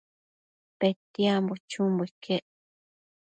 [0.79, 2.45] Petiambo chumbo iquec